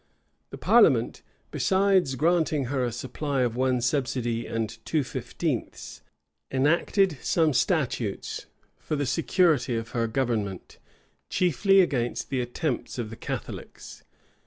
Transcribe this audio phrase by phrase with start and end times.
[0.49, 1.21] The parliament,
[1.51, 6.01] besides granting her a supply of one subsidy and two fifteenths,
[6.49, 8.47] enacted some statutes
[8.79, 10.79] for the security of her government,
[11.29, 14.03] chiefly against the attempts of the Catholics.